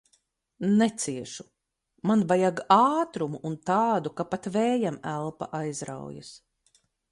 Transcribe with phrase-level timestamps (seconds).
[0.77, 1.45] Neciešu!
[2.11, 6.35] Man vajag ātrumu un tādu, ka pat vējam elpa aizraujas.